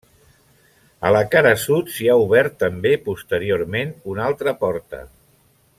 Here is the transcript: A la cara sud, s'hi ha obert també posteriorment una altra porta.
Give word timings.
A 1.09 1.11
la 1.15 1.21
cara 1.35 1.51
sud, 1.65 1.91
s'hi 1.97 2.09
ha 2.13 2.17
obert 2.23 2.57
també 2.65 2.95
posteriorment 3.09 3.93
una 4.15 4.27
altra 4.31 4.57
porta. 4.65 5.05